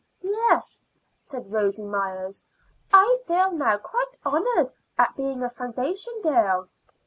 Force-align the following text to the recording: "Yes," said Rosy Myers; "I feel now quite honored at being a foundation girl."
"Yes," 0.23 0.83
said 1.21 1.51
Rosy 1.51 1.83
Myers; 1.83 2.43
"I 2.91 3.19
feel 3.27 3.51
now 3.51 3.77
quite 3.77 4.17
honored 4.25 4.71
at 4.97 5.15
being 5.15 5.43
a 5.43 5.49
foundation 5.51 6.19
girl." 6.23 6.69